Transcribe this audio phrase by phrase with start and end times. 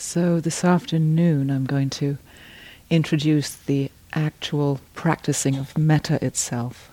[0.00, 2.16] So this afternoon I'm going to
[2.88, 6.90] introduce the actual practicing of metta itself.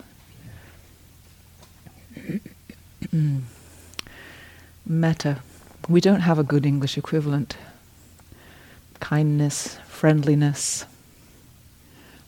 [4.86, 5.40] metta.
[5.88, 7.56] We don't have a good English equivalent.
[9.00, 10.84] Kindness, friendliness,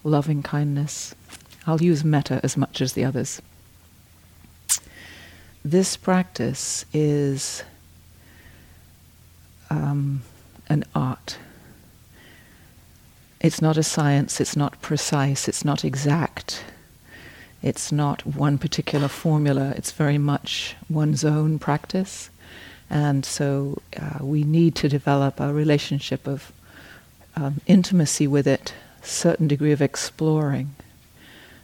[0.06, 1.14] loving kindness.
[1.68, 3.42] I'll use metta as much as the others.
[5.64, 7.64] This practice is
[9.70, 10.22] um,
[10.70, 11.38] an art.
[13.42, 16.64] It's not a science, it's not precise, it's not exact.
[17.62, 22.30] It's not one particular formula, it's very much one's own practice.
[22.90, 26.52] And so uh, we need to develop a relationship of
[27.36, 30.76] um, intimacy with it, certain degree of exploring,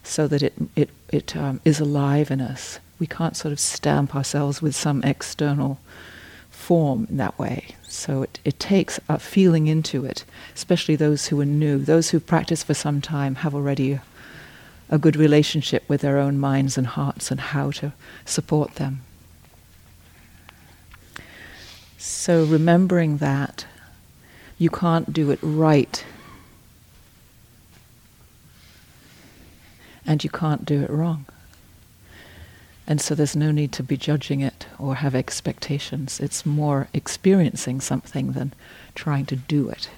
[0.03, 2.79] so that it, it, it um, is alive in us.
[2.99, 5.79] We can't sort of stamp ourselves with some external
[6.65, 7.75] form in that way.
[7.83, 10.25] So it, it takes a feeling into it,
[10.55, 11.77] especially those who are new.
[11.77, 13.99] Those who've practiced for some time have already
[14.89, 17.93] a good relationship with their own minds and hearts and how to
[18.25, 19.01] support them.
[21.97, 23.67] So remembering that
[24.57, 26.03] you can't do it right
[30.03, 31.25] and you can't do it wrong.
[32.87, 36.19] And so there's no need to be judging it or have expectations.
[36.19, 38.53] It's more experiencing something than
[38.93, 39.89] trying to do it.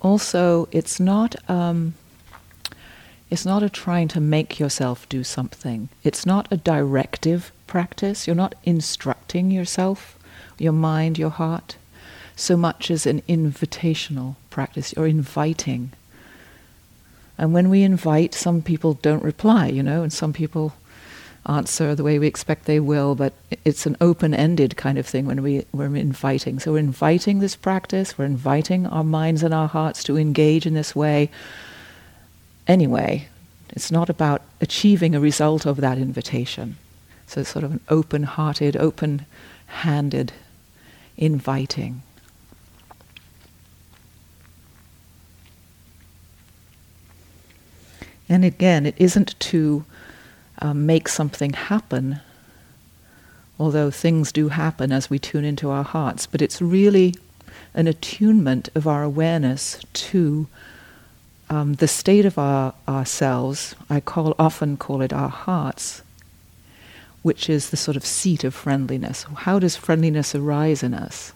[0.00, 1.94] Also, it's not um,
[3.30, 5.88] it's not a trying to make yourself do something.
[6.02, 8.26] It's not a directive practice.
[8.26, 10.16] You're not instructing yourself,
[10.58, 11.76] your mind, your heart,
[12.36, 14.94] so much as an invitational practice.
[14.94, 15.92] You're inviting
[17.38, 20.74] and when we invite, some people don't reply, you know, and some people
[21.46, 23.32] answer the way we expect they will, but
[23.64, 26.58] it's an open ended kind of thing when we, we're inviting.
[26.58, 30.74] So we're inviting this practice, we're inviting our minds and our hearts to engage in
[30.74, 31.30] this way.
[32.66, 33.28] Anyway,
[33.70, 36.76] it's not about achieving a result of that invitation.
[37.26, 39.24] So it's sort of an open hearted, open
[39.66, 40.32] handed
[41.16, 42.02] inviting.
[48.28, 49.84] And again, it isn't to
[50.60, 52.20] um, make something happen,
[53.58, 57.14] although things do happen as we tune into our hearts, but it's really
[57.74, 60.46] an attunement of our awareness to
[61.50, 63.74] um, the state of our ourselves.
[63.88, 66.02] I call often call it our hearts,
[67.22, 69.24] which is the sort of seat of friendliness.
[69.34, 71.32] How does friendliness arise in us?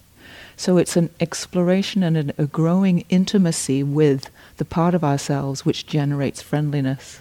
[0.57, 4.29] So it's an exploration and an, a growing intimacy with
[4.63, 7.21] the part of ourselves which generates friendliness.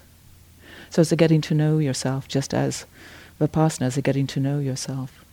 [0.92, 2.86] So it's a getting to know yourself, just as
[3.40, 5.26] Vipassana is a getting to know yourself.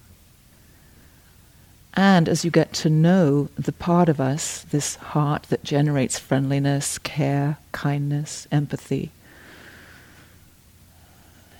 [1.92, 6.96] And as you get to know the part of us, this heart that generates friendliness,
[6.96, 9.10] care, kindness, empathy,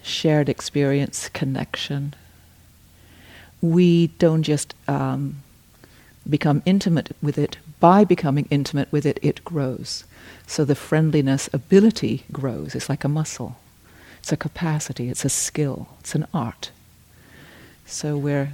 [0.03, 2.15] shared experience, connection,
[3.61, 5.43] we don't just um,
[6.29, 7.59] become intimate with it.
[7.81, 10.05] By becoming intimate with it, it grows.
[10.47, 12.75] So the friendliness ability grows.
[12.75, 13.57] It's like a muscle.
[14.19, 16.71] It's a capacity, it's a skill, it's an art.
[17.87, 18.53] So we're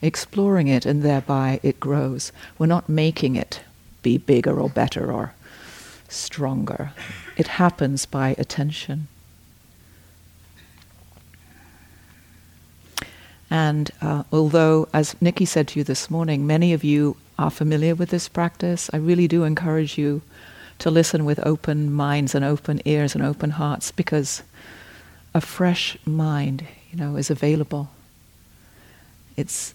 [0.00, 2.32] exploring it and thereby it grows.
[2.58, 3.60] We're not making it
[4.02, 5.34] be bigger or better or
[6.08, 6.92] stronger.
[7.36, 9.08] It happens by attention.
[13.50, 17.96] And uh, although, as Nikki said to you this morning, many of you are familiar
[17.96, 20.22] with this practice, I really do encourage you
[20.78, 24.42] to listen with open minds and open ears and open hearts because
[25.34, 27.90] a fresh mind, you know, is available.
[29.36, 29.74] It's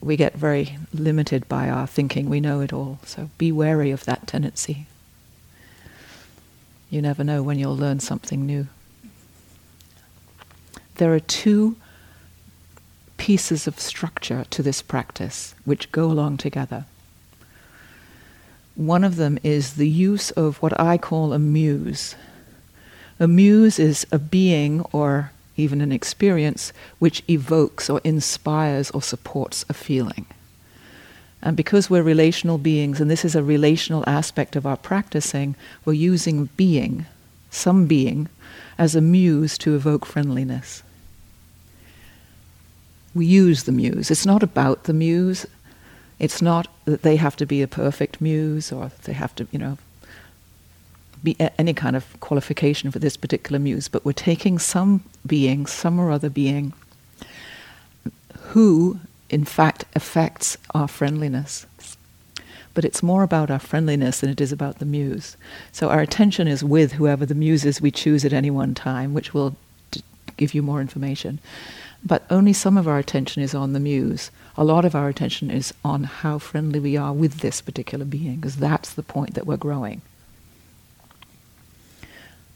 [0.00, 4.04] we get very limited by our thinking we know it all, so be wary of
[4.04, 4.86] that tendency.
[6.90, 8.68] You never know when you'll learn something new.
[10.96, 11.76] There are two
[13.16, 16.84] pieces of structure to this practice which go along together.
[18.74, 22.14] One of them is the use of what I call a muse.
[23.18, 29.64] A muse is a being or even an experience which evokes or inspires or supports
[29.68, 30.26] a feeling.
[31.42, 35.54] And because we're relational beings, and this is a relational aspect of our practicing,
[35.84, 37.06] we're using being,
[37.50, 38.28] some being,
[38.78, 40.82] as a muse to evoke friendliness.
[43.16, 44.10] We use the muse.
[44.10, 45.46] It's not about the muse,
[46.18, 49.58] it's not that they have to be a perfect muse or they have to, you
[49.58, 49.78] know,
[51.22, 55.98] be any kind of qualification for this particular muse, but we're taking some being, some
[55.98, 56.74] or other being,
[58.50, 61.66] who, in fact, affects our friendliness.
[62.74, 65.38] But it's more about our friendliness than it is about the muse.
[65.72, 69.14] So our attention is with whoever the muse is we choose at any one time,
[69.14, 69.56] which will
[69.90, 70.02] d-
[70.36, 71.40] give you more information.
[72.06, 74.30] But only some of our attention is on the muse.
[74.56, 78.36] A lot of our attention is on how friendly we are with this particular being,
[78.36, 80.02] because that's the point that we're growing.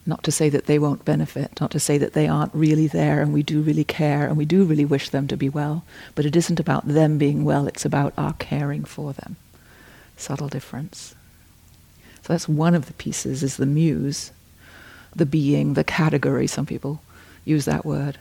[0.06, 3.20] Not to say that they won't benefit, not to say that they aren't really there
[3.20, 6.24] and we do really care and we do really wish them to be well, but
[6.24, 9.34] it isn't about them being well, it's about our caring for them.
[10.16, 11.16] Subtle difference.
[12.22, 14.30] So that's one of the pieces is the muse,
[15.14, 17.02] the being, the category, some people
[17.44, 18.16] use that word.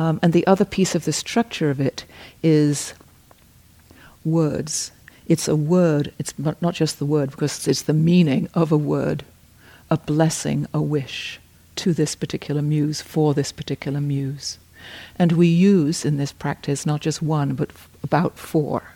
[0.00, 2.06] Um, and the other piece of the structure of it
[2.42, 2.94] is
[4.24, 4.90] words.
[5.28, 9.24] It's a word, it's not just the word, because it's the meaning of a word
[9.90, 11.40] a blessing, a wish
[11.76, 14.58] to this particular muse, for this particular muse.
[15.18, 18.94] And we use in this practice not just one, but f- about four.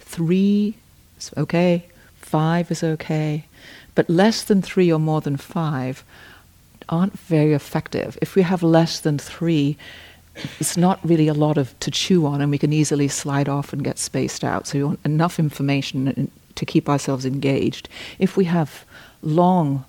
[0.00, 0.74] Three
[1.18, 1.84] is okay,
[2.16, 3.44] five is okay,
[3.94, 6.02] but less than three or more than five
[6.90, 8.18] aren't very effective.
[8.20, 9.76] If we have less than three,
[10.58, 13.72] it's not really a lot of to chew on, and we can easily slide off
[13.72, 14.66] and get spaced out.
[14.66, 17.88] So we want enough information to keep ourselves engaged.
[18.18, 18.84] If we have
[19.22, 19.84] long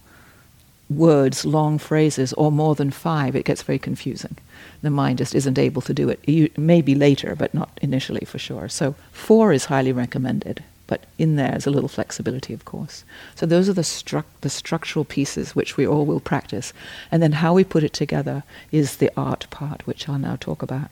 [0.89, 4.37] words, long phrases, or more than five, it gets very confusing.
[4.81, 6.57] The mind just isn't able to do it.
[6.57, 8.67] maybe later, but not initially for sure.
[8.67, 13.05] So four is highly recommended, but in there is a little flexibility, of course.
[13.35, 16.73] So those are the, stru- the structural pieces which we all will practice.
[17.09, 18.43] And then how we put it together
[18.73, 20.89] is the art part, which I'll now talk about.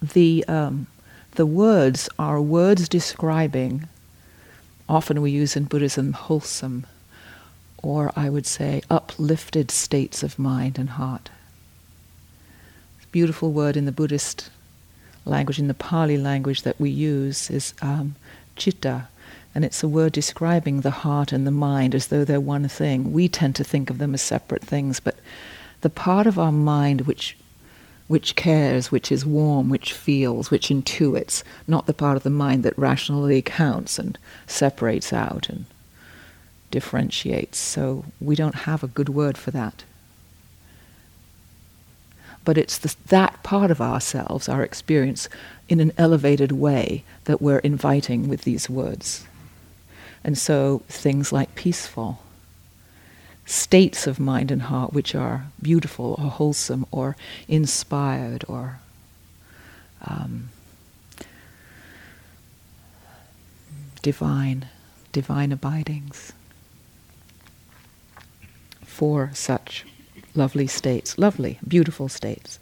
[0.00, 0.86] the um,
[1.32, 3.88] the words are words describing.
[4.88, 6.86] Often we use in Buddhism wholesome,
[7.82, 11.30] or I would say uplifted states of mind and heart.
[13.12, 14.50] Beautiful word in the Buddhist
[15.24, 18.16] language, in the Pali language that we use, is um,
[18.56, 19.08] chitta,
[19.54, 23.12] and it's a word describing the heart and the mind as though they're one thing.
[23.12, 25.16] We tend to think of them as separate things, but
[25.82, 27.36] the part of our mind which
[28.06, 32.62] which cares, which is warm, which feels, which intuits, not the part of the mind
[32.62, 35.64] that rationally counts and separates out and
[36.70, 37.58] differentiates.
[37.58, 39.84] So we don't have a good word for that.
[42.44, 45.28] But it's the, that part of ourselves, our experience,
[45.68, 49.26] in an elevated way that we're inviting with these words.
[50.22, 52.20] And so things like peaceful,
[53.46, 57.16] states of mind and heart which are beautiful or wholesome or
[57.48, 58.78] inspired or
[60.06, 60.48] um,
[64.02, 64.68] divine,
[65.12, 66.32] divine abidings.
[68.84, 69.84] Four such
[70.34, 72.58] lovely states, lovely, beautiful states.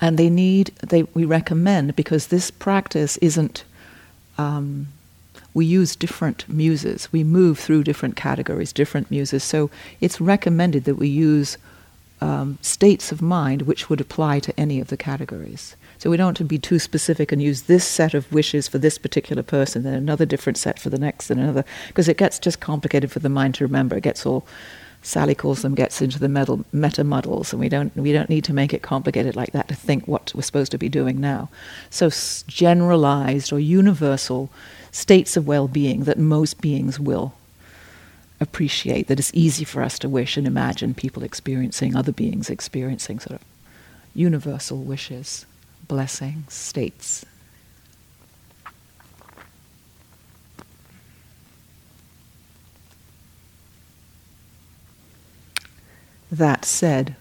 [0.00, 3.64] And they need, they, we recommend, because this practice isn't
[4.36, 4.88] um,
[5.56, 7.10] we use different muses.
[7.12, 9.42] We move through different categories, different muses.
[9.42, 9.70] So
[10.02, 11.56] it's recommended that we use
[12.20, 15.74] um, states of mind which would apply to any of the categories.
[15.96, 18.76] So we don't want to be too specific and use this set of wishes for
[18.76, 22.38] this particular person, then another different set for the next, and another, because it gets
[22.38, 23.96] just complicated for the mind to remember.
[23.96, 24.46] It gets all
[25.00, 28.42] Sally calls them gets into the metal, metta muddles, and we don't we don't need
[28.44, 31.48] to make it complicated like that to think what we're supposed to be doing now.
[31.90, 32.10] So
[32.48, 34.50] generalized or universal
[34.96, 37.34] states of well being that most beings will
[38.40, 43.20] appreciate, that it's easy for us to wish and imagine people experiencing, other beings experiencing,
[43.20, 43.46] sort of
[44.14, 45.44] universal wishes,
[45.86, 47.26] blessings, states.
[56.32, 57.16] That said,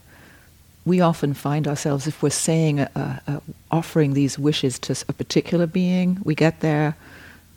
[0.85, 2.89] we often find ourselves, if we're saying, a,
[3.27, 6.95] a, offering these wishes to a particular being, we get there,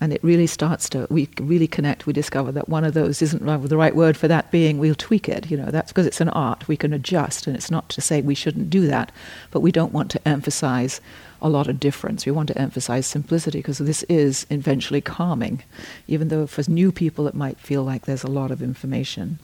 [0.01, 3.45] and it really starts to we really connect we discover that one of those isn't
[3.45, 5.71] the right word for that being we'll tweak it you know.
[5.71, 8.71] That's because it's an art we can adjust and it's not to say we shouldn't
[8.71, 9.13] do that
[9.51, 11.01] but we don't want to emphasize
[11.41, 12.27] a lot of difference.
[12.27, 15.63] We want to emphasize simplicity because this is eventually calming.
[16.09, 19.39] Even though for new people it might feel like there's a lot of information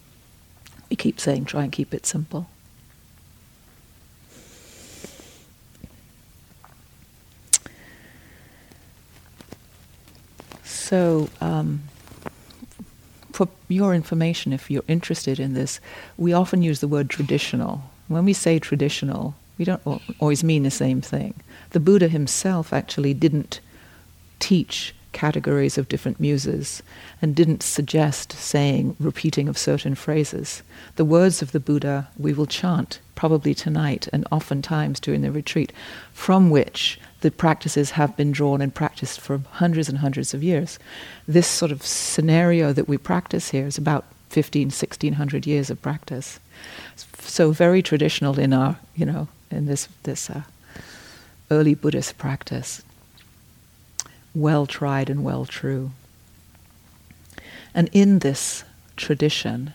[0.90, 2.48] we keep saying try and keep it simple
[10.94, 11.82] So, um,
[13.32, 15.80] for your information, if you're interested in this,
[16.16, 17.82] we often use the word traditional.
[18.06, 19.82] When we say traditional, We don't
[20.20, 21.34] always mean the same thing.
[21.70, 23.58] The Buddha himself actually didn't
[24.38, 26.80] teach categories of different muses
[27.20, 30.62] and didn't suggest saying, repeating of certain phrases.
[30.94, 35.72] The words of the Buddha we will chant, probably tonight and oftentimes during the retreat,
[36.12, 40.78] from which the practices have been drawn and practiced for hundreds and hundreds of years.
[41.26, 46.40] This sort of scenario that we practice here is about 15, 1600 years of practice.
[47.20, 50.42] So very traditional in our, you know, in this, this uh,
[51.50, 52.82] early Buddhist practice
[54.34, 55.92] well tried and well true.
[57.74, 58.64] And in this
[58.96, 59.72] tradition,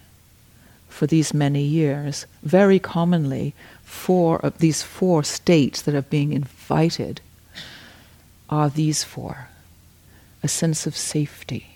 [0.99, 3.53] for these many years, very commonly,
[3.83, 7.21] four of these four states that are being invited
[8.49, 9.47] are these four.
[10.43, 11.67] A sense of safety,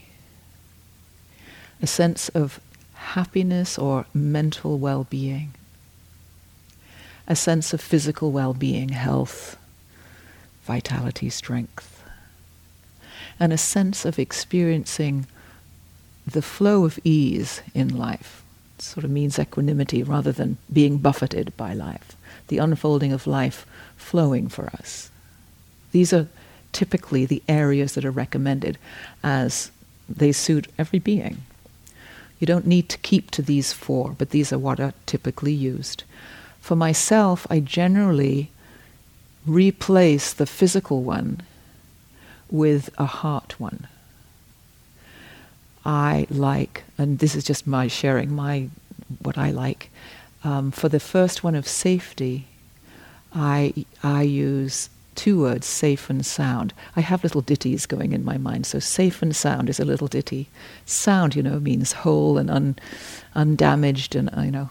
[1.82, 2.60] a sense of
[2.96, 5.54] happiness or mental well being,
[7.26, 9.56] a sense of physical well being, health,
[10.66, 12.04] vitality, strength.
[13.40, 15.28] And a sense of experiencing
[16.28, 18.43] the flow of ease in life.
[18.84, 22.18] Sort of means equanimity rather than being buffeted by life.
[22.50, 25.10] The unfolding of life flowing for us.
[25.94, 26.28] These are
[26.74, 28.78] typically the areas that are recommended
[29.24, 29.72] as
[30.10, 31.44] they suit every being.
[32.40, 36.04] You don't need to keep to these four, but these are what are typically used.
[36.60, 38.52] For myself, I generally
[39.46, 41.40] replace the physical one
[42.52, 43.88] with a heart one.
[45.86, 48.70] I like, and this is just my sharing, my
[49.22, 49.90] what I like.
[50.44, 52.48] Um, for the first one of safety,
[53.34, 56.74] I I use two words, safe and sound.
[56.96, 58.66] I have little ditties going in my mind.
[58.66, 60.48] So safe and sound is a little ditty.
[60.86, 62.76] Sound, you know, means whole and un,
[63.36, 64.70] undamaged, and you know,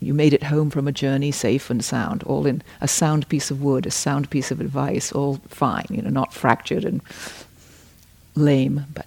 [0.00, 3.50] you made it home from a journey safe and sound, all in a sound piece
[3.50, 7.00] of wood, a sound piece of advice, all fine, you know, not fractured and
[8.34, 9.06] lame, but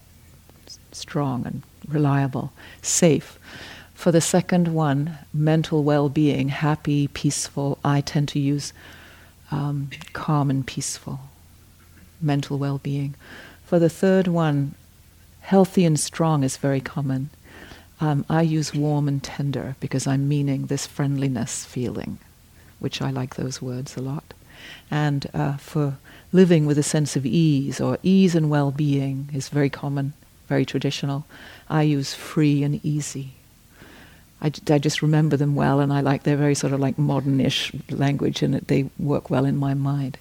[0.95, 3.39] strong and reliable, safe.
[3.93, 8.73] For the second one, mental well being, happy, peaceful, I tend to use
[9.51, 11.19] um, calm and peaceful,
[12.19, 13.15] mental well being.
[13.65, 14.75] For the third one,
[15.41, 17.29] healthy and strong is very common.
[18.01, 22.19] Um, I use warm and tender because I'm meaning this friendliness feeling,
[22.79, 24.33] which I like those words a lot.
[24.91, 25.97] And uh, for
[26.31, 30.13] living with a sense of ease or ease and well being is very common,
[30.47, 31.25] very traditional.
[31.69, 33.33] I use free and easy.
[34.41, 37.73] I, I just remember them well, and I like they're very sort of like modernish
[37.89, 40.17] language, and they work well in my mind.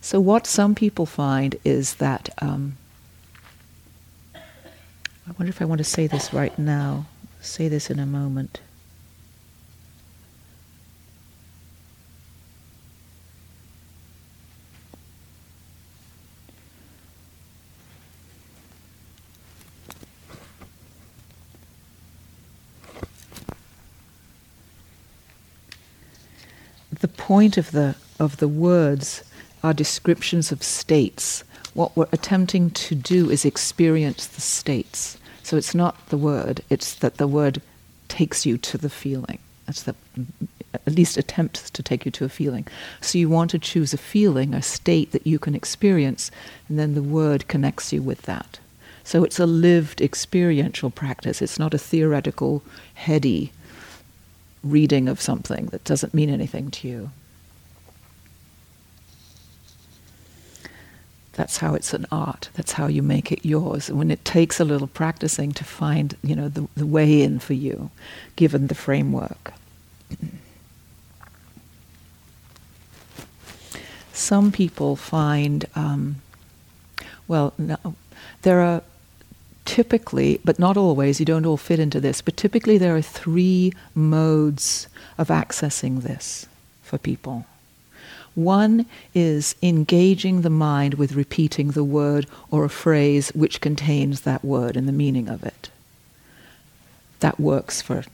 [0.00, 2.76] So, what some people find is that um,
[4.34, 7.06] I wonder if I want to say this right now.
[7.40, 8.60] Say this in a moment.
[27.00, 29.22] The point of the of the words
[29.62, 31.44] are descriptions of states
[31.76, 35.18] what we're attempting to do is experience the states.
[35.42, 37.60] So it's not the word, it's that the word
[38.08, 39.38] takes you to the feeling.
[39.66, 39.94] That's the
[40.72, 42.66] at least attempts to take you to a feeling.
[43.00, 46.30] So you want to choose a feeling, a state that you can experience,
[46.68, 48.58] and then the word connects you with that.
[49.04, 51.42] So it's a lived experiential practice.
[51.42, 52.62] It's not a theoretical,
[52.94, 53.52] heady
[54.62, 57.10] reading of something that doesn't mean anything to you.
[61.32, 62.48] That's how it's an art.
[62.54, 63.90] That's how you make it yours.
[63.90, 67.38] And when it takes a little practicing to find, you know, the, the way in
[67.38, 67.90] for you,
[68.36, 69.52] given the framework.
[74.14, 76.22] Some people find, um,
[77.28, 77.76] well, no,
[78.40, 78.82] there are
[79.66, 83.72] typically, but not always, you don't all fit into this, but typically there are three
[83.94, 86.46] modes of accessing this
[86.82, 87.44] for people.
[88.34, 94.44] One is engaging the mind with repeating the word or a phrase which contains that
[94.44, 95.70] word and the meaning of it.
[97.20, 98.04] That works for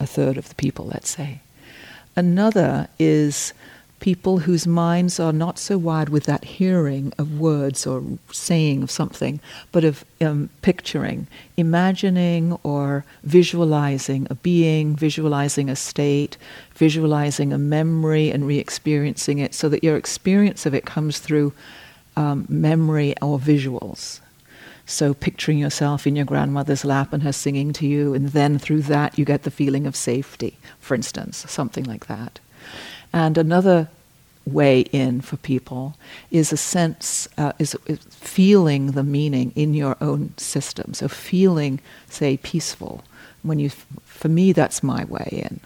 [0.00, 1.40] a third of the people, let's say.
[2.16, 3.52] Another is
[4.00, 8.90] people whose minds are not so wide with that hearing of words or saying of
[8.90, 9.40] something,
[9.72, 11.26] but of um, picturing,
[11.56, 16.36] imagining or visualizing a being, visualizing a state,
[16.74, 21.52] visualizing a memory and re experiencing it so that your experience of it comes through
[22.16, 24.20] um, memory or visuals.
[24.88, 28.82] So, picturing yourself in your grandmother's lap and her singing to you, and then through
[28.82, 32.38] that you get the feeling of safety, for instance, something like that.
[33.16, 33.88] And another
[34.44, 35.96] way in for people
[36.30, 40.92] is a sense, uh, is, is, feeling the meaning in your own system.
[40.92, 41.80] So feeling,
[42.10, 43.02] say, peaceful.
[43.42, 43.70] When you,
[44.04, 45.60] for me, that's my way in.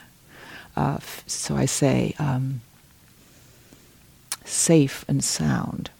[0.77, 2.61] Uh, f- so I say um,
[4.45, 5.91] safe and sound.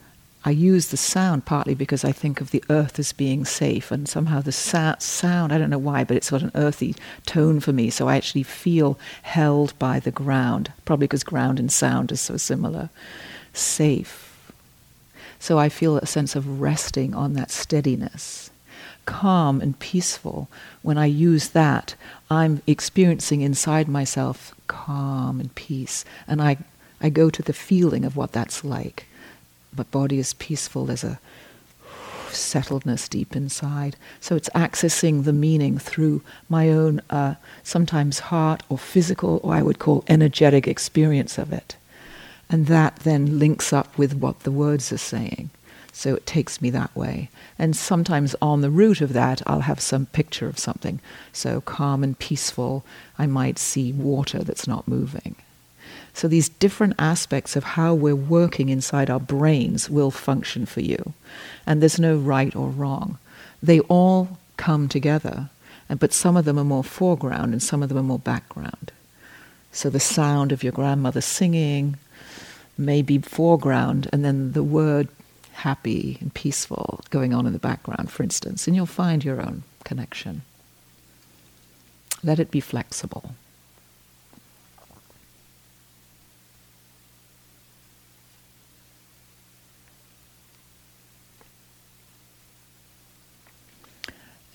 [0.43, 4.09] I use the sound partly because I think of the earth as being safe, and
[4.09, 7.75] somehow the sa- sound, I don't know why, but it's got an earthy tone for
[7.75, 12.23] me, so I actually feel held by the ground, probably because ground and sound is
[12.23, 12.89] so similar.
[13.53, 14.51] Safe.
[15.39, 18.51] So I feel a sense of resting on that steadiness.
[19.05, 20.49] Calm and peaceful.
[20.81, 21.95] When I use that,
[22.31, 26.57] I'm experiencing inside myself calm and peace, and I,
[26.99, 29.07] I go to the feeling of what that's like
[29.77, 30.87] my body is peaceful.
[30.87, 31.21] There's a
[32.29, 33.97] settledness deep inside.
[34.21, 39.63] So it's accessing the meaning through my own, uh, sometimes heart or physical, or I
[39.63, 41.77] would call energetic experience of it.
[42.49, 45.51] And that then links up with what the words are saying.
[45.93, 47.29] So it takes me that way.
[47.59, 51.01] And sometimes on the root of that, I'll have some picture of something.
[51.33, 52.85] So calm and peaceful,
[53.19, 55.37] I might see water that's not moving.
[56.13, 61.15] So these different aspects of how we're working inside our brains will function for you.
[61.67, 63.19] And there's no right or wrong.
[63.63, 65.51] They all come together,
[65.99, 68.93] but some of them are more foreground and some of them are more background.
[69.73, 71.97] So the sound of your grandmother singing
[72.77, 75.09] may be foreground, and then the word
[75.53, 79.63] happy and peaceful going on in the background, for instance, and you'll find your own
[79.85, 80.43] connection.
[82.25, 83.35] Let it be flexible.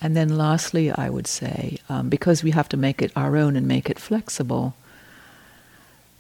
[0.06, 3.56] And then lastly, I would say, um, because we have to make it our own
[3.56, 4.76] and make it flexible,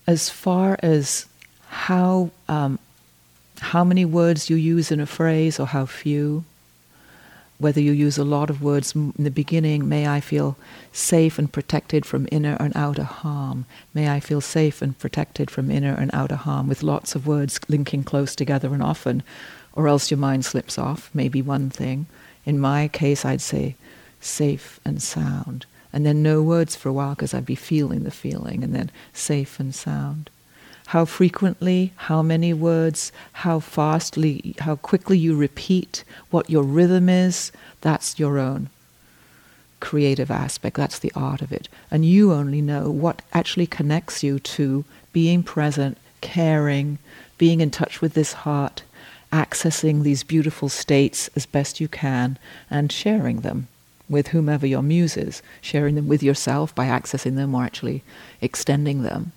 [0.07, 1.27] as far as
[1.67, 2.79] how, um,
[3.59, 6.45] how many words you use in a phrase or how few,
[7.59, 10.57] whether you use a lot of words in the beginning, may I feel
[10.91, 13.67] safe and protected from inner and outer harm.
[13.93, 17.59] May I feel safe and protected from inner and outer harm, with lots of words
[17.67, 19.21] linking close together and often,
[19.73, 22.07] or else your mind slips off, maybe one thing.
[22.45, 23.75] In my case, I'd say
[24.19, 25.65] safe and sound.
[25.91, 28.91] And then no words for a while because I'd be feeling the feeling, and then
[29.13, 30.29] safe and sound.
[30.87, 37.51] How frequently, how many words, how fastly, how quickly you repeat what your rhythm is,
[37.81, 38.69] that's your own
[39.79, 40.77] creative aspect.
[40.77, 41.67] That's the art of it.
[41.91, 46.97] And you only know what actually connects you to being present, caring,
[47.37, 48.81] being in touch with this heart,
[49.35, 52.37] accessing these beautiful states as best you can
[52.71, 53.67] and sharing them
[54.07, 58.01] with whomever your muse is, sharing them with yourself by accessing them or actually
[58.39, 59.33] extending them.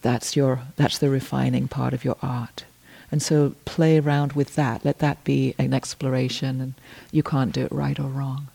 [0.00, 2.64] That's your that's the refining part of your art.
[3.12, 4.84] And so play around with that.
[4.84, 6.74] Let that be an exploration and
[7.12, 8.48] you can't do it right or wrong.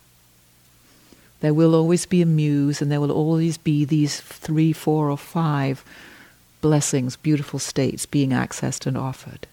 [1.41, 5.17] There will always be a muse and there will always be these three, four or
[5.17, 5.83] five
[6.61, 9.45] blessings, beautiful states being accessed and offered.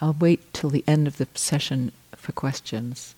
[0.00, 3.14] I'll wait till the end of the session for questions.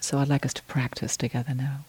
[0.00, 1.84] So I'd like us to practice together now.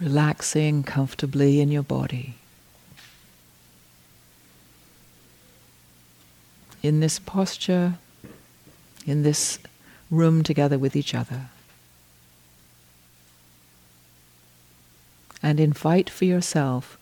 [0.00, 2.34] Relaxing comfortably in your body.
[6.82, 7.94] In this posture,
[9.06, 9.58] in this
[10.10, 11.46] room together with each other.
[15.42, 16.98] And invite for yourself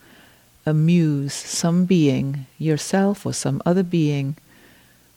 [0.64, 4.37] a muse, some being, yourself or some other being,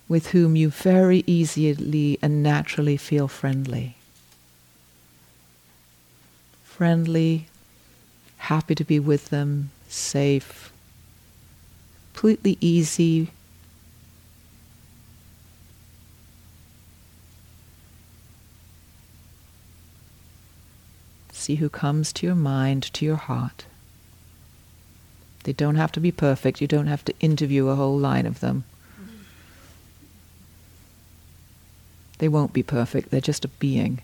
[0.08, 3.96] with whom you very easily and naturally feel friendly.
[6.64, 7.48] Friendly,
[8.38, 10.72] happy to be with them, safe,
[12.14, 13.32] completely easy,
[21.42, 23.66] See who comes to your mind, to your heart.
[25.44, 26.62] They don't have to be perfect.
[26.62, 28.64] You don't have to interview a whole line of them.
[32.20, 33.10] They won't be perfect.
[33.10, 34.02] They're just a being.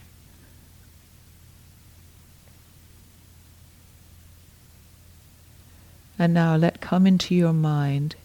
[6.17, 8.15] And now let come into your mind,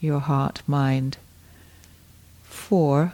[0.00, 1.18] your heart, mind,
[2.44, 3.12] four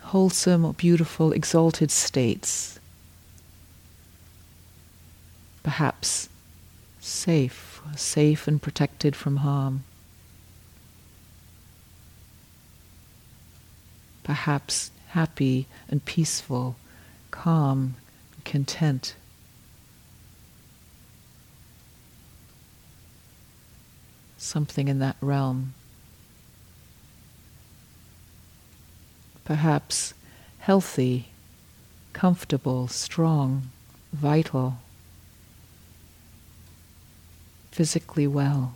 [0.00, 2.77] wholesome, beautiful, exalted states
[5.62, 6.28] perhaps
[7.00, 9.84] safe, safe and protected from harm.
[14.24, 16.76] Perhaps happy and peaceful,
[17.30, 17.94] calm,
[18.34, 19.14] and content.
[24.36, 25.74] Something in that realm.
[29.44, 30.12] Perhaps
[30.58, 31.28] healthy,
[32.12, 33.70] comfortable, strong,
[34.12, 34.78] vital,
[37.70, 38.74] physically well.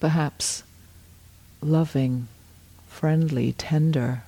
[0.00, 0.64] Perhaps
[1.60, 2.26] loving,
[2.88, 4.24] friendly, tender,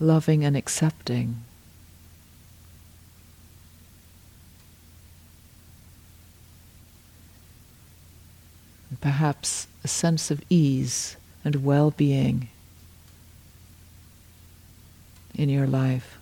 [0.00, 1.44] loving and accepting.
[9.00, 12.48] perhaps a sense of ease and well being
[15.40, 16.18] in your life,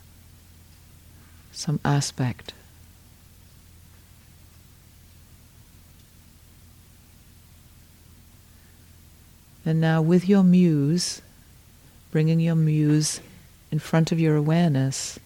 [1.50, 2.52] some aspect.
[9.66, 11.20] And now, with your muse,
[12.12, 13.20] bringing your muse
[13.72, 15.18] in front of your awareness,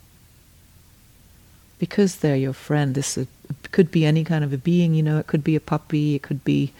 [1.78, 3.18] because they're your friend, this
[3.72, 6.22] could be any kind of a being, you know, it could be a puppy, it
[6.22, 6.72] could be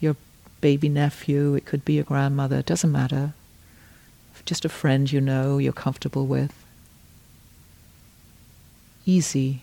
[0.00, 0.16] your
[0.60, 3.34] baby nephew, it could be your grandmother, it doesn't matter.
[4.44, 6.52] Just a friend you know, you're comfortable with.
[9.06, 9.62] Easy.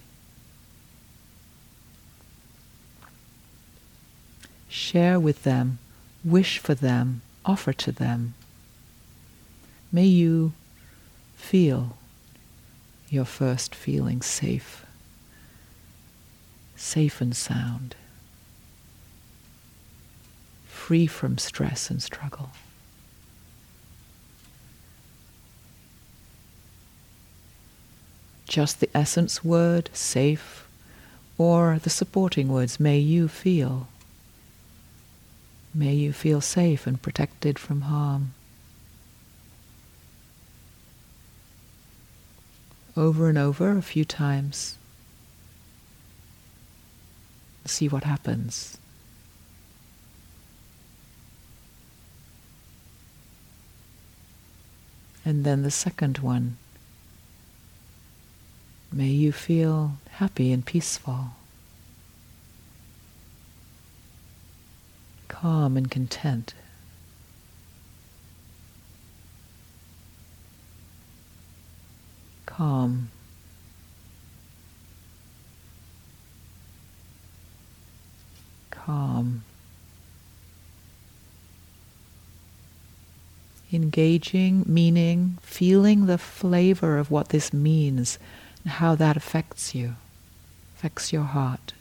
[4.69, 5.79] Share with them,
[6.23, 8.33] wish for them, offer to them.
[9.91, 10.53] May you
[11.35, 11.97] feel
[13.09, 14.85] your first feeling safe,
[16.75, 17.95] safe and sound
[20.87, 22.51] free from stress and struggle.
[28.47, 30.67] Just the essence word, safe,
[31.37, 33.89] or the supporting words, may you feel.
[35.73, 38.33] May you feel safe and protected from harm.
[42.95, 44.77] Over and over a few times.
[47.65, 48.77] See what happens.
[55.25, 56.57] And then the second one.
[58.91, 61.31] May you feel happy and peaceful,
[65.27, 66.53] calm and content.
[72.45, 73.09] Calm.
[78.71, 79.43] Calm.
[83.73, 88.17] engaging, meaning, feeling the flavor of what this means
[88.67, 89.95] and how that affects you,
[90.75, 91.71] affects your heart.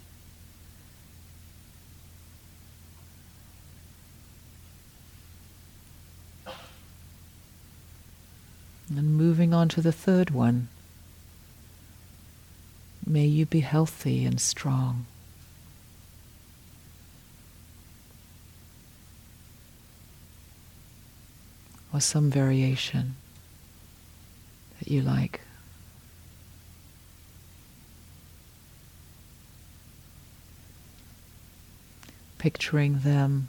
[8.89, 10.69] And moving on to the third one.
[13.05, 15.07] May you be healthy and strong.
[21.93, 23.17] or some variation
[24.79, 25.41] that you like.
[32.39, 33.49] Picturing them,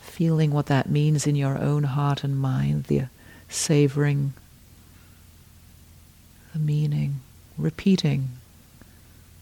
[0.00, 3.06] feeling what that means in your own heart and mind, the
[3.48, 4.32] savoring,
[6.52, 7.20] the meaning,
[7.58, 8.30] repeating,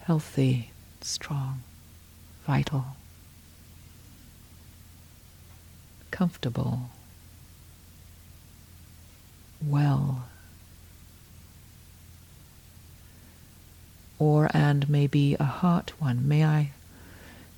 [0.01, 1.63] healthy, strong,
[2.47, 2.97] vital,
[6.11, 6.91] comfortable
[9.67, 10.25] well.
[14.19, 16.27] Or, and maybe a heart one.
[16.27, 16.71] May I,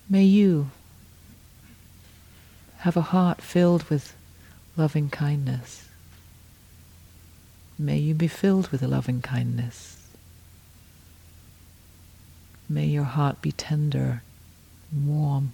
[0.09, 0.71] may you
[2.79, 4.15] have a heart filled with
[4.77, 5.89] loving kindness.
[7.79, 10.07] May you be filled with loving kindness.
[12.69, 14.23] May your heart be tender,
[14.95, 15.53] warm.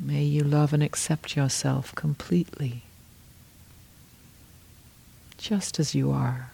[0.00, 2.82] May you love and accept yourself completely
[5.38, 6.50] just as you are.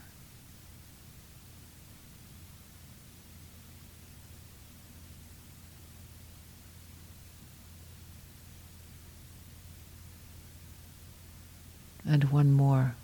[12.31, 12.95] One more.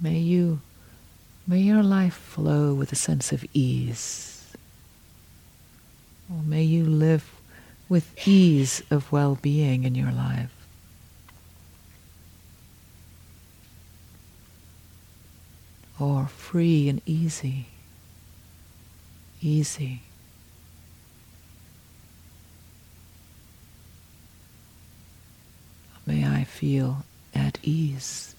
[0.00, 0.60] May you,
[1.46, 4.52] may your life flow with a sense of ease.
[6.30, 7.30] Or may you live
[7.88, 10.50] with ease of well being in your life.
[16.00, 17.66] Or free and easy.
[19.40, 20.02] Easy.
[26.06, 28.36] May I feel at ease.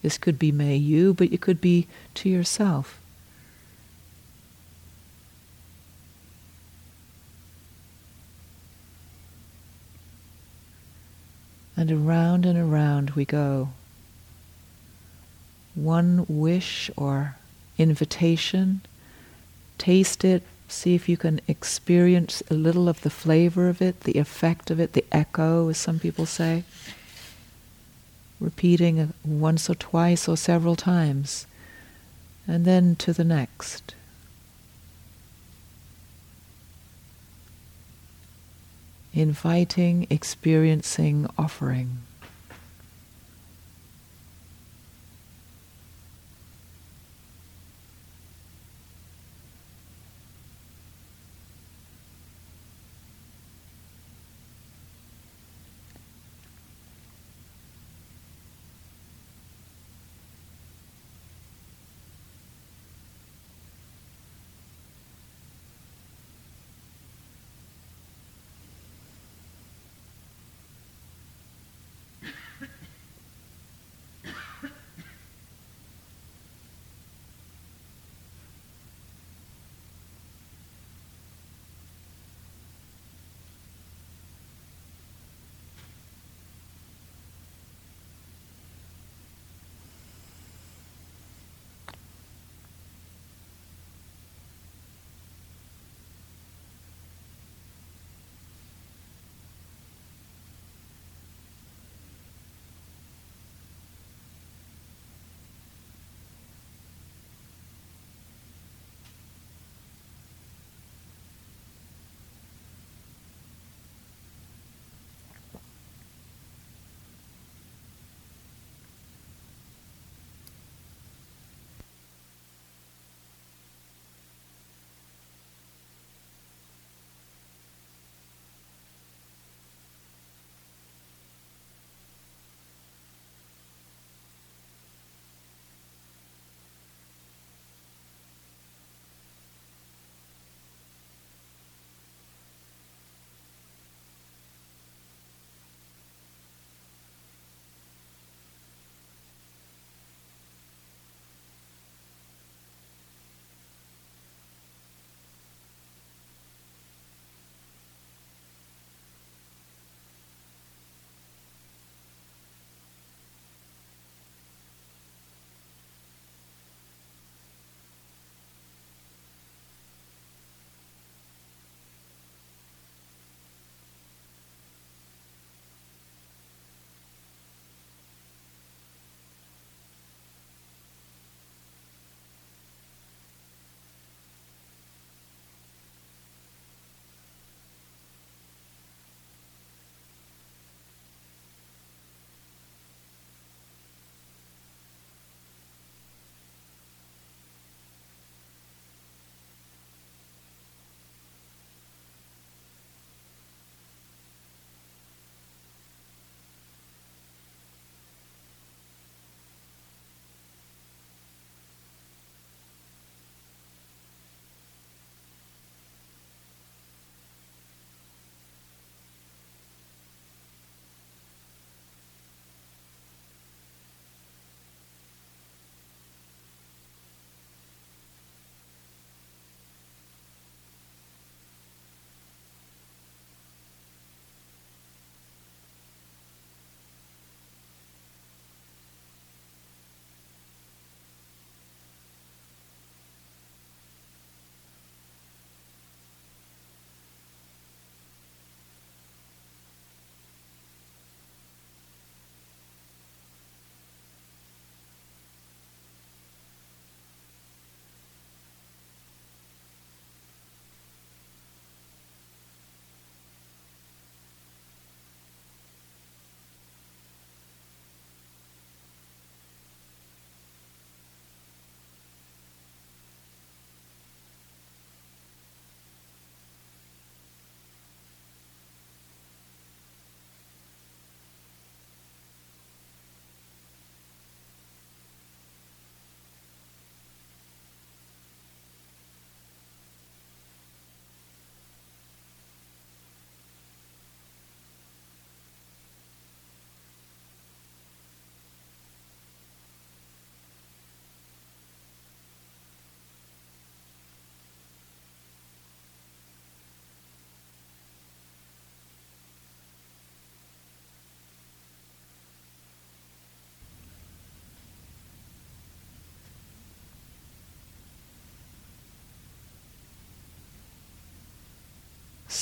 [0.00, 2.98] This could be may you, but it could be to yourself.
[11.76, 13.68] And around and around we go.
[15.74, 17.36] One wish or
[17.76, 18.80] invitation,
[19.76, 24.18] taste it, see if you can experience a little of the flavor of it, the
[24.18, 26.64] effect of it, the echo, as some people say.
[28.42, 31.46] Repeating once or twice or several times,
[32.44, 33.94] and then to the next.
[39.14, 41.98] Inviting, experiencing, offering.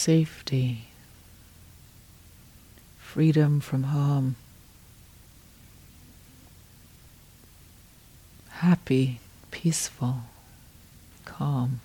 [0.01, 0.87] Safety,
[2.99, 4.35] freedom from harm,
[8.49, 10.23] happy, peaceful,
[11.27, 11.81] calm.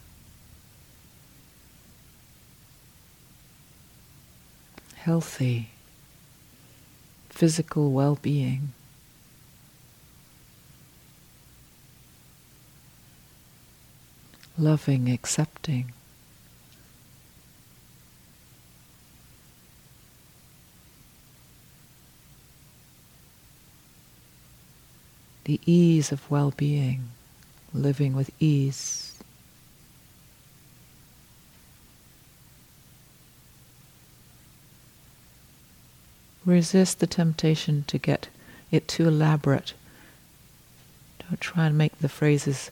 [4.95, 5.71] Healthy,
[7.29, 8.69] physical well being.
[14.57, 15.91] Loving, accepting.
[25.45, 27.09] The ease of well being,
[27.73, 29.13] living with ease.
[36.45, 38.27] Resist the temptation to get
[38.69, 39.73] it too elaborate.
[41.19, 42.69] Don't try and make the phrases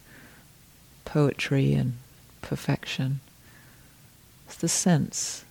[1.04, 1.94] poetry and
[2.40, 3.20] perfection.
[4.46, 5.43] It's the sense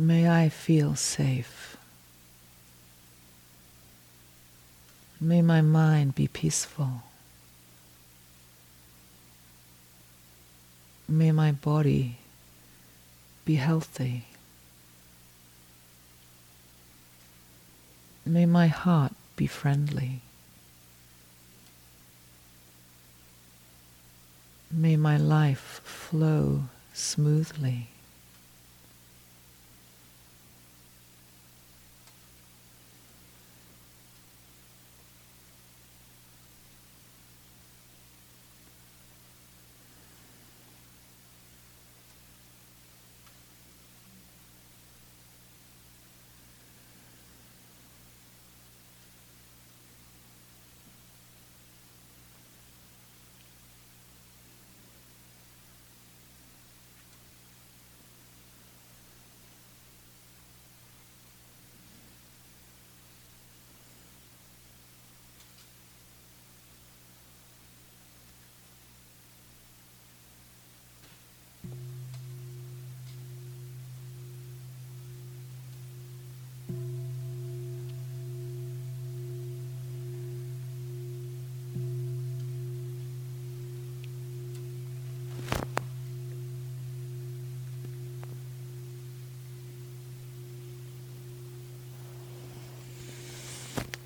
[0.00, 1.76] May I feel safe.
[5.20, 7.02] May my mind be peaceful.
[11.06, 12.16] May my body
[13.44, 14.24] be healthy.
[18.24, 20.22] May my heart be friendly.
[24.70, 26.62] May my life flow
[26.94, 27.88] smoothly.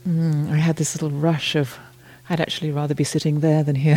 [0.07, 1.79] Mm, I had this little rush of,
[2.29, 3.97] I'd actually rather be sitting there than here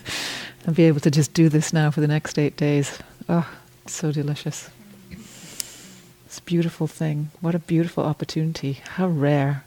[0.66, 2.98] and be able to just do this now for the next eight days.
[3.28, 3.48] Oh,
[3.86, 4.68] so delicious.
[6.26, 7.30] It's a beautiful thing.
[7.40, 8.80] What a beautiful opportunity.
[8.96, 9.64] How rare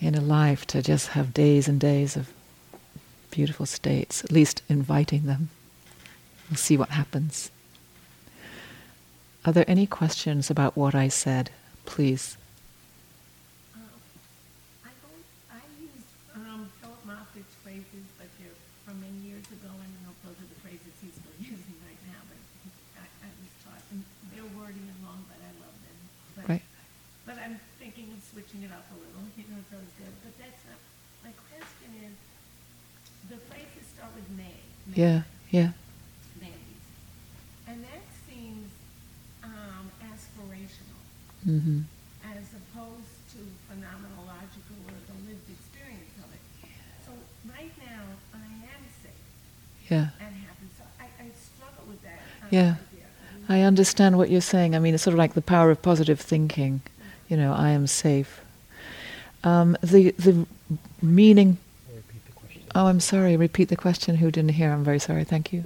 [0.00, 2.30] in a life to just have days and days of
[3.30, 5.48] beautiful states, at least inviting them.
[6.50, 7.50] We'll see what happens.
[9.46, 11.50] Are there any questions about what I said?
[11.86, 12.36] Please.
[17.62, 18.54] phrases, but they're
[18.84, 19.92] from many years ago, and
[26.42, 26.62] But, Right.
[27.24, 29.22] But I'm thinking of switching it up a little.
[29.38, 30.10] You know, it sounds good.
[30.26, 30.80] But that's not.
[31.22, 32.14] My question is,
[33.30, 34.58] the phrases start with may.
[34.90, 35.70] may, Yeah, yeah.
[36.42, 36.82] Mays.
[37.68, 38.70] And that seems
[39.44, 41.02] um, aspirational
[41.44, 41.80] hmm
[42.22, 46.42] as opposed to phenomenological or the lived experience of it.
[47.04, 47.10] So
[47.50, 49.18] right now, I am sick
[49.90, 50.14] Yeah.
[50.22, 50.66] and happy.
[50.78, 52.76] So I, I struggle with that uh, Yeah.
[52.78, 53.06] idea.
[53.48, 54.76] I understand what you're saying.
[54.76, 56.82] I mean, it's sort of like the power of positive thinking.
[57.30, 58.42] You know, I am safe.
[59.42, 60.46] Um, the the
[61.00, 61.56] meaning.
[62.74, 63.34] Oh, I'm sorry.
[63.34, 64.16] Repeat the question.
[64.16, 64.70] Who didn't hear?
[64.70, 65.24] I'm very sorry.
[65.24, 65.64] Thank you.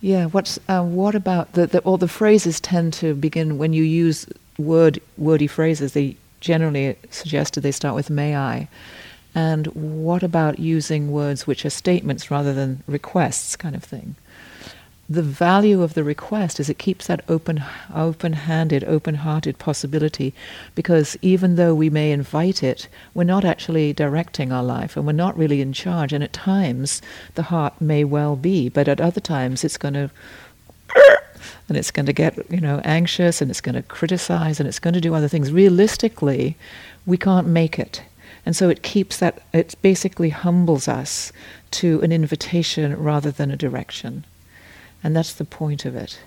[0.00, 0.24] Yeah.
[0.26, 4.26] What's uh, what about the, the all the phrases tend to begin when you use
[4.58, 5.92] word wordy phrases.
[5.92, 8.68] They generally suggested they start with "may I,"
[9.36, 14.16] and what about using words which are statements rather than requests, kind of thing?
[15.08, 17.62] The value of the request is it keeps that open,
[17.94, 20.34] open-handed, open-hearted possibility,
[20.74, 25.12] because even though we may invite it, we're not actually directing our life, and we're
[25.12, 26.12] not really in charge.
[26.12, 27.00] And at times,
[27.36, 30.10] the heart may well be, but at other times, it's going to.
[31.68, 34.78] And it's going to get, you know, anxious, and it's going to criticize, and it's
[34.78, 35.52] going to do other things.
[35.52, 36.56] Realistically,
[37.04, 38.02] we can't make it,
[38.44, 39.42] and so it keeps that.
[39.52, 41.32] It basically humbles us
[41.72, 44.24] to an invitation rather than a direction.
[45.06, 46.18] And that's the point of it.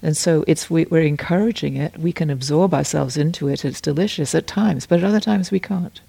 [0.00, 1.98] And so it's we, we're encouraging it.
[1.98, 3.66] We can absorb ourselves into it.
[3.66, 6.00] It's delicious at times, but at other times we can't.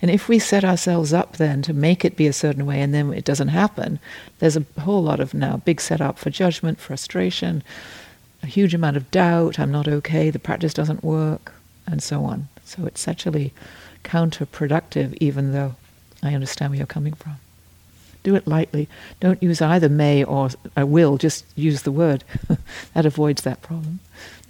[0.00, 2.94] And if we set ourselves up then to make it be a certain way and
[2.94, 3.98] then it doesn't happen,
[4.38, 7.64] there's a whole lot of now big setup for judgment, frustration,
[8.44, 9.58] a huge amount of doubt.
[9.58, 10.30] I'm not okay.
[10.30, 11.52] The practice doesn't work,
[11.84, 12.46] and so on.
[12.64, 13.52] So it's actually
[14.04, 15.74] counterproductive, even though
[16.22, 17.38] I understand where you're coming from
[18.26, 18.88] do it lightly.
[19.20, 22.24] Don't use either may or I will, just use the word.
[22.94, 24.00] that avoids that problem.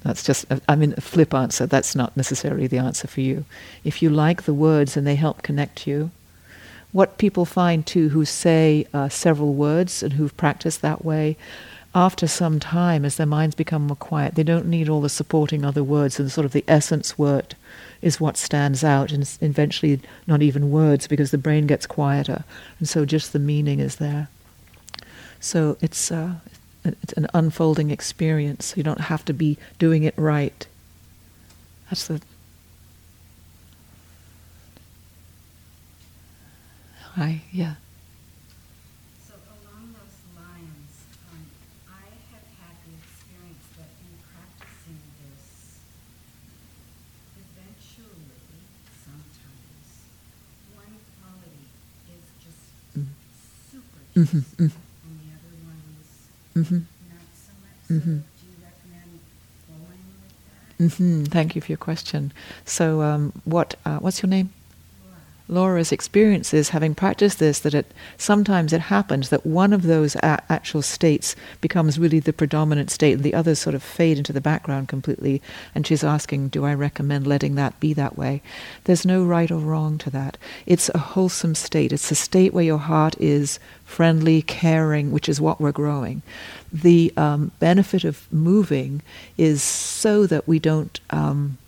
[0.00, 1.66] That's just, I mean, a flip answer.
[1.66, 3.44] That's not necessarily the answer for you.
[3.84, 6.10] If you like the words and they help connect you,
[6.92, 11.36] what people find too who say uh, several words and who've practiced that way,
[11.96, 15.64] after some time, as their minds become more quiet, they don't need all the supporting
[15.64, 17.54] other words and sort of the essence word
[18.02, 22.44] is what stands out, and eventually not even words because the brain gets quieter,
[22.78, 24.28] and so just the meaning is there.
[25.40, 26.34] So it's uh,
[26.84, 28.74] it's an unfolding experience.
[28.76, 30.66] You don't have to be doing it right.
[31.90, 32.20] That's the.
[37.14, 37.74] Hi, yeah.
[39.26, 40.92] So along those lines,
[41.32, 41.40] um,
[41.88, 45.80] I have had the experience that in practicing this,
[47.40, 48.36] eventually,
[49.00, 49.88] sometimes,
[50.76, 51.72] one quality
[52.12, 52.60] is just
[53.00, 53.08] Mm.
[54.16, 54.70] Super Mhm, just, mm.
[54.70, 54.70] and
[55.20, 56.80] the other one is Mm-hmm.
[57.10, 58.02] not so much.
[58.02, 58.02] Mhm.
[58.04, 59.20] So do you recommend
[59.68, 60.34] going with
[60.78, 60.84] that?
[60.84, 61.24] Mm-hmm.
[61.24, 62.32] Thank you for your question.
[62.64, 64.50] So, um, what uh, what's your name?
[65.48, 65.66] Laura?
[65.76, 70.14] Laura's experience is, having practiced this, that it sometimes it happens that one of those
[70.16, 74.32] a- actual states becomes really the predominant state, and the others sort of fade into
[74.32, 75.42] the background completely.
[75.74, 78.40] And she's asking, "Do I recommend letting that be that way?"
[78.84, 80.38] There's no right or wrong to that.
[80.64, 81.92] It's a wholesome state.
[81.92, 86.22] It's a state where your heart is friendly, caring, which is what we're growing.
[86.72, 89.02] The um, benefit of moving
[89.36, 90.98] is so that we don't.
[91.10, 91.58] Um,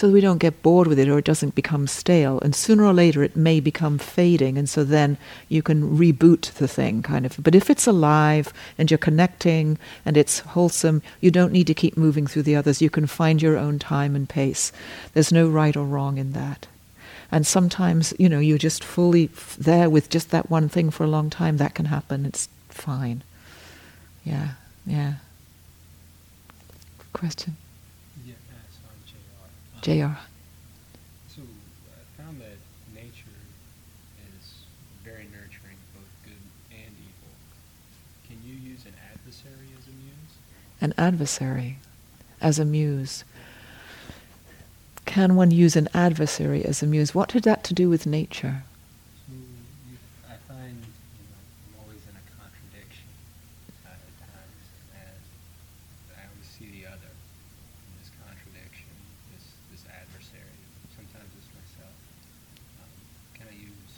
[0.00, 2.40] so that we don't get bored with it or it doesn't become stale.
[2.40, 5.18] And sooner or later it may become fading, and so then
[5.50, 7.36] you can reboot the thing, kind of.
[7.38, 9.76] But if it's alive and you're connecting
[10.06, 12.80] and it's wholesome, you don't need to keep moving through the others.
[12.80, 14.72] You can find your own time and pace.
[15.12, 16.66] There's no right or wrong in that.
[17.30, 21.04] And sometimes, you know, you're just fully f- there with just that one thing for
[21.04, 21.58] a long time.
[21.58, 22.24] That can happen.
[22.24, 23.22] It's fine.
[24.24, 24.52] Yeah,
[24.86, 25.16] yeah.
[27.12, 27.58] Question?
[28.24, 30.18] Yeah, uh, so I'm JR.
[31.28, 32.58] So I found that
[32.94, 33.36] nature
[34.36, 34.64] is
[35.04, 37.32] very nurturing, both good and evil.
[38.28, 40.34] Can you use an adversary as a muse?
[40.80, 41.76] an adversary
[42.40, 43.24] as a muse.
[45.04, 47.14] Can one use an adversary as a muse?
[47.14, 48.62] What had that to do with nature?
[49.28, 53.10] So you, I find, you know, I'm always in a contradiction
[53.84, 54.64] uh, at times,
[54.94, 55.20] and
[56.16, 58.88] I always see the other in this contradiction,
[59.34, 60.56] this this adversary.
[60.94, 61.96] Sometimes it's myself.
[62.80, 62.92] Um,
[63.34, 63.94] can I use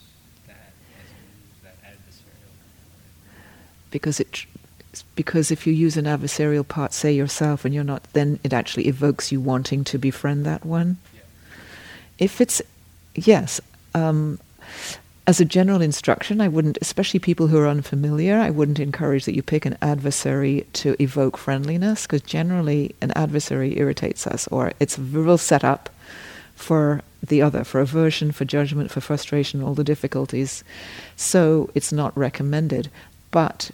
[0.49, 3.15] that as a muse, that adversarial component?
[3.93, 4.47] Because it,
[5.15, 8.89] because if you use an adversarial part, say yourself, and you're not, then it actually
[8.89, 10.97] evokes you wanting to befriend that one.
[11.15, 11.21] Yeah.
[12.19, 12.61] If it's,
[13.15, 13.61] yes,
[13.95, 14.41] um,
[15.27, 19.37] as a general instruction, I wouldn't, especially people who are unfamiliar, I wouldn't encourage that
[19.37, 24.99] you pick an adversary to evoke friendliness, because generally an adversary irritates us, or it's
[24.99, 25.91] a real setup
[26.57, 30.65] for the other, for aversion, for judgment, for frustration, all the difficulties.
[31.15, 32.91] So it's not recommended.
[33.31, 33.71] But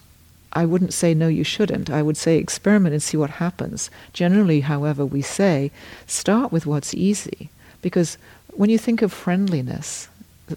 [0.59, 1.89] I wouldn't say no, you shouldn't.
[1.89, 3.91] I would say experiment and see what happens.
[4.13, 5.71] Generally, however, we say
[6.09, 7.49] start with what's easy,
[7.81, 8.19] because
[8.61, 10.09] when you think of friendliness,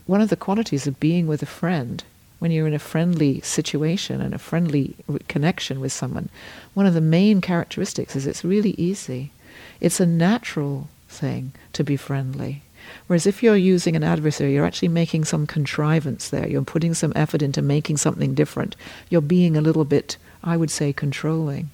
[0.07, 2.03] one of the qualities of being with a friend,
[2.39, 4.95] when you're in a friendly situation and a friendly
[5.27, 6.29] connection with someone,
[6.73, 9.29] one of the main characteristics is it's really easy.
[9.79, 12.63] It's a natural thing to be friendly.
[13.07, 16.47] Whereas if you're using an adversary, you're actually making some contrivance there.
[16.47, 18.75] You're putting some effort into making something different.
[19.09, 21.69] You're being a little bit, I would say, controlling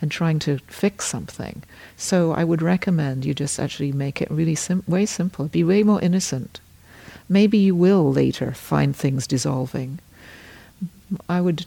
[0.00, 1.62] and trying to fix something.
[1.96, 5.46] So I would recommend you just actually make it really sim- way simple.
[5.48, 6.60] Be way more innocent
[7.30, 10.00] maybe you will later find things dissolving.
[11.28, 11.64] I would,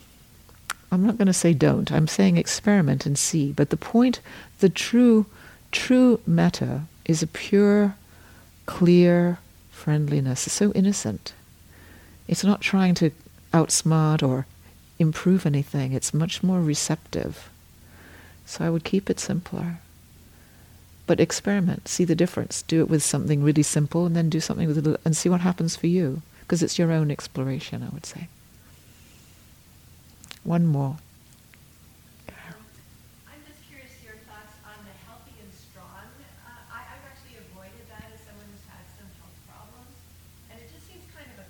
[0.91, 3.54] I'm not going to say don't, I'm saying experiment and see.
[3.54, 4.20] But the point,
[4.60, 5.26] the true,
[5.72, 7.96] true metta is a pure,
[8.66, 9.39] clear
[9.72, 10.47] friendliness.
[10.47, 11.34] It's so innocent.
[12.28, 13.11] It's not trying to
[13.53, 14.45] outsmart or
[14.99, 17.49] improve anything, it's much more receptive.
[18.45, 19.80] So I would keep it simpler.
[21.05, 22.61] But experiment, see the difference.
[22.61, 25.41] Do it with something really simple, and then do something with it and see what
[25.41, 27.84] happens for you, because it's your own exploration.
[27.84, 28.28] I would say.
[30.43, 30.97] One more.
[33.28, 36.07] I'm just curious your thoughts on the healthy and strong.
[36.43, 39.95] Uh, I, have actually avoided that as someone who's had some health problems,
[40.51, 41.49] and it just seems kind of a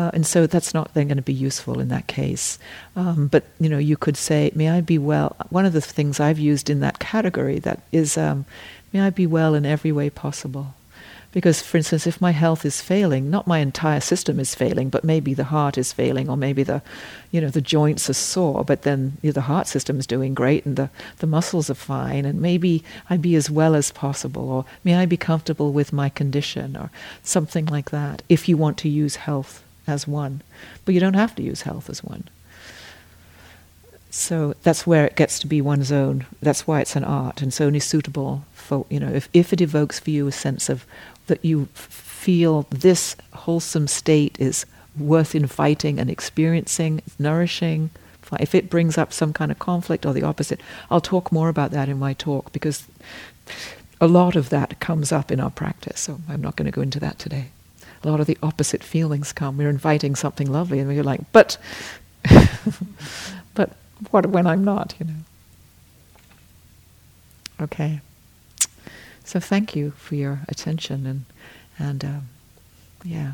[0.00, 2.58] Uh, and so that's not then going to be useful in that case.
[2.96, 6.18] Um, but you know, you could say, "May I be well." One of the things
[6.18, 8.46] I've used in that category that is, um,
[8.94, 10.72] "May I be well in every way possible."
[11.32, 15.04] Because, for instance, if my health is failing, not my entire system is failing, but
[15.04, 16.80] maybe the heart is failing, or maybe the,
[17.30, 20.34] you know, the joints are sore, but then you know, the heart system is doing
[20.34, 20.88] great, and the,
[21.18, 25.06] the muscles are fine, and maybe I be as well as possible, or may I
[25.06, 26.90] be comfortable with my condition, or
[27.22, 28.22] something like that.
[28.28, 30.42] If you want to use health as one,
[30.84, 32.24] but you don't have to use health as one.
[34.10, 36.26] So that's where it gets to be one's own.
[36.40, 39.60] That's why it's an art, and it's only suitable for you know if if it
[39.60, 40.84] evokes for you a sense of
[41.26, 44.66] that you feel this wholesome state is
[44.98, 47.90] worth inviting and experiencing, nourishing.
[48.38, 51.72] If it brings up some kind of conflict or the opposite, I'll talk more about
[51.72, 52.86] that in my talk because
[54.00, 56.00] a lot of that comes up in our practice.
[56.00, 57.48] So I'm not going to go into that today.
[58.02, 59.58] A lot of the opposite feelings come.
[59.58, 61.58] We're inviting something lovely, and we're like, but,
[63.54, 63.70] but
[64.10, 64.94] what when I'm not?
[64.98, 65.14] You know.
[67.60, 68.00] Okay.
[69.24, 71.24] So thank you for your attention and
[71.78, 72.28] and um,
[73.04, 73.32] yeah,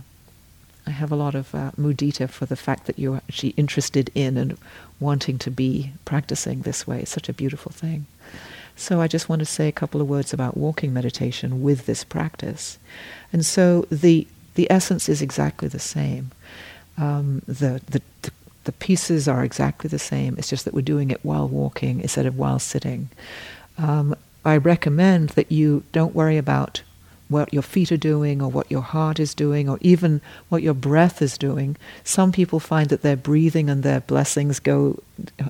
[0.86, 4.36] I have a lot of uh, mudita for the fact that you're actually interested in
[4.36, 4.56] and
[5.00, 7.00] wanting to be practicing this way.
[7.00, 8.06] It's such a beautiful thing.
[8.76, 12.04] So I just want to say a couple of words about walking meditation with this
[12.04, 12.78] practice.
[13.32, 16.32] And so the the essence is exactly the same.
[16.98, 18.30] Um, the, the, the
[18.66, 20.36] the pieces are exactly the same.
[20.36, 23.08] It's just that we're doing it while walking instead of while sitting.
[23.78, 26.82] Um, I recommend that you don't worry about
[27.28, 30.74] what your feet are doing or what your heart is doing or even what your
[30.74, 31.76] breath is doing.
[32.04, 35.02] Some people find that their breathing and their blessings go,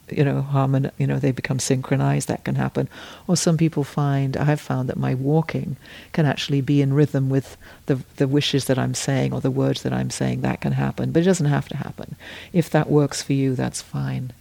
[0.09, 2.29] you know, harmon, you know, they become synchronized.
[2.29, 2.89] That can happen.
[3.27, 5.77] Or some people find, I've found that my walking
[6.13, 9.83] can actually be in rhythm with the, the wishes that I'm saying or the words
[9.83, 10.41] that I'm saying.
[10.41, 12.17] That can happen, but it doesn't have to happen.
[12.53, 14.33] If that works for you, that's fine.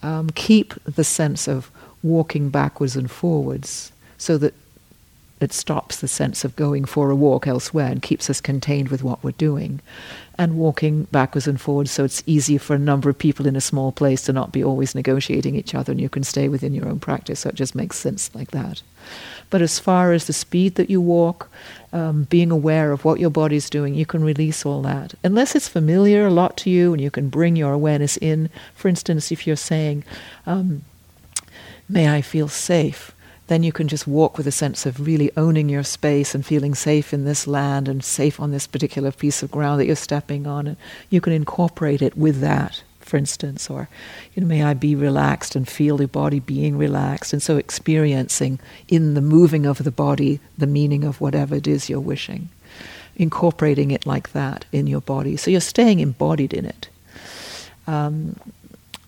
[0.00, 1.72] Um, keep the sense of
[2.04, 4.54] walking backwards and forwards so that
[5.40, 9.02] it stops the sense of going for a walk elsewhere and keeps us contained with
[9.02, 9.80] what we're doing.
[10.36, 13.60] And walking backwards and forwards so it's easier for a number of people in a
[13.60, 16.88] small place to not be always negotiating each other and you can stay within your
[16.88, 17.40] own practice.
[17.40, 18.82] So it just makes sense like that.
[19.50, 21.50] But as far as the speed that you walk,
[21.92, 25.14] um, being aware of what your body's doing, you can release all that.
[25.24, 28.50] Unless it's familiar a lot to you and you can bring your awareness in.
[28.74, 30.04] For instance, if you're saying,
[30.46, 30.84] um,
[31.88, 33.12] May I feel safe
[33.48, 36.74] then you can just walk with a sense of really owning your space and feeling
[36.74, 40.46] safe in this land and safe on this particular piece of ground that you're stepping
[40.46, 40.66] on.
[40.66, 40.76] And
[41.10, 43.88] you can incorporate it with that for instance, or
[44.34, 48.60] you know, may I be relaxed and feel the body being relaxed, and so experiencing
[48.86, 52.50] in the moving of the body the meaning of whatever it is you're wishing,
[53.16, 55.36] incorporating it like that in your body.
[55.36, 56.88] So you're staying embodied in it.
[57.86, 58.36] Um,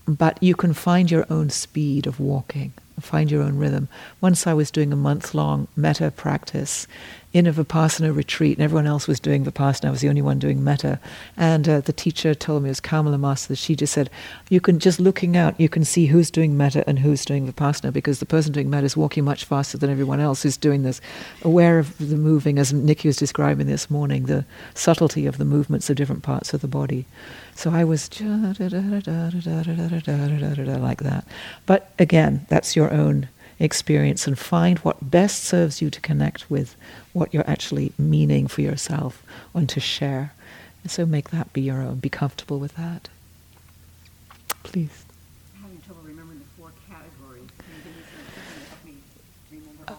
[0.07, 3.89] but you can find your own speed of walking find your own rhythm.
[4.21, 6.87] Once I was doing a month long metta practice
[7.33, 9.87] in a Vipassana retreat, and everyone else was doing Vipassana.
[9.89, 10.99] I was the only one doing metta.
[11.37, 14.11] And uh, the teacher told me, it was Kamala Master, that she just said,
[14.49, 17.93] You can just looking out, you can see who's doing metta and who's doing Vipassana
[17.93, 21.01] because the person doing metta is walking much faster than everyone else who's doing this,
[21.43, 25.89] aware of the moving, as Nikki was describing this morning, the subtlety of the movements
[25.89, 27.07] of different parts of the body.
[27.55, 28.09] So I was
[30.79, 31.25] like that.
[31.67, 33.29] But again, that's your own
[33.61, 36.75] experience and find what best serves you to connect with
[37.13, 39.23] what you're actually meaning for yourself
[39.55, 40.33] and to share.
[40.83, 41.97] And so make that be your own.
[41.97, 43.09] Be comfortable with that.
[44.63, 45.05] Please.
[45.57, 47.49] I'm having trouble remembering the four categories.
[47.59, 48.25] Can you give me some
[48.69, 49.95] help me remember?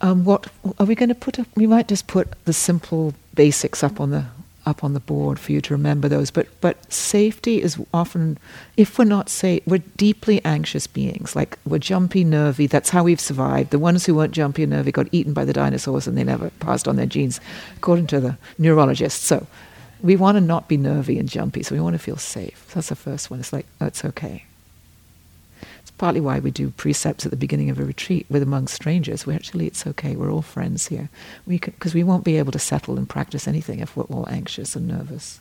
[0.00, 1.38] Um, what are we going to put?
[1.38, 4.26] A, we might just put the simple basics up on the
[4.66, 6.30] up on the board for you to remember those.
[6.30, 8.38] But but safety is often,
[8.76, 11.36] if we're not safe, we're deeply anxious beings.
[11.36, 12.66] Like we're jumpy, nervy.
[12.66, 13.70] That's how we've survived.
[13.70, 16.50] The ones who weren't jumpy and nervy got eaten by the dinosaurs, and they never
[16.60, 17.40] passed on their genes,
[17.76, 19.24] according to the neurologists.
[19.24, 19.46] So.
[20.02, 22.70] We want to not be nervy and jumpy, so we want to feel safe.
[22.74, 23.40] That's the first one.
[23.40, 24.44] It's like, oh, it's okay
[25.98, 29.26] partly why we do precepts at the beginning of a retreat with among strangers.
[29.26, 30.16] We actually, it's okay.
[30.16, 31.08] We're all friends here.
[31.46, 34.74] We because we won't be able to settle and practice anything if we're all anxious
[34.76, 35.40] and nervous.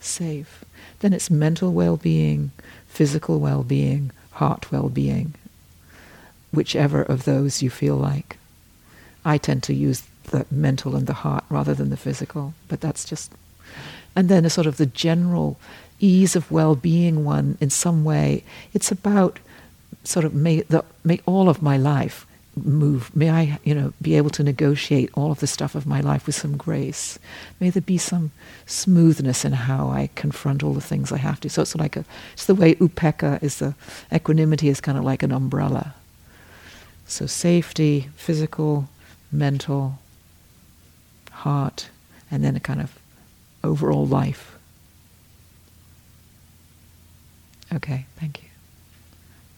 [0.00, 0.64] Safe.
[1.00, 2.50] Then it's mental well-being,
[2.88, 5.34] physical well-being, heart well-being.
[6.52, 8.38] Whichever of those you feel like.
[9.24, 13.04] I tend to use the mental and the heart rather than the physical, but that's
[13.04, 13.32] just.
[14.14, 15.58] And then a sort of the general
[15.98, 18.44] ease of well-being one in some way.
[18.72, 19.38] It's about
[20.04, 22.26] sort of may, the, may all of my life
[22.56, 23.14] move.
[23.16, 26.26] May I, you know, be able to negotiate all of the stuff of my life
[26.26, 27.18] with some grace.
[27.60, 28.30] May there be some
[28.66, 31.50] smoothness in how I confront all the things I have to.
[31.50, 33.74] So it's like a, it's the way upekkha is the
[34.12, 35.94] equanimity is kind of like an umbrella.
[37.06, 38.88] So safety, physical,
[39.32, 39.98] mental,
[41.30, 41.88] heart,
[42.30, 42.98] and then a kind of
[43.62, 44.56] overall life.
[47.72, 48.53] Okay, thank you.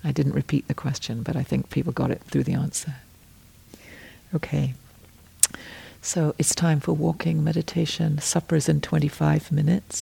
[0.07, 2.95] I didn't repeat the question, but I think people got it through the answer.
[4.33, 4.75] Okay.
[6.01, 8.19] So it's time for walking meditation.
[8.21, 10.01] Supper's in 25 minutes.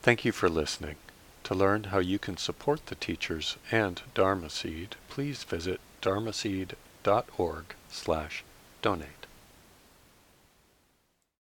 [0.00, 0.94] Thank you for listening.
[1.42, 7.64] To learn how you can support the teachers and Dharma Seed, please visit dharma dharmaseed.org
[7.90, 8.44] slash
[8.80, 9.17] donate.